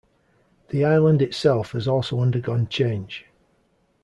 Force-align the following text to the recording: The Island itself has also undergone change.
The 0.69 0.83
Island 0.83 1.21
itself 1.21 1.73
has 1.73 1.87
also 1.87 2.21
undergone 2.21 2.67
change. 2.69 3.27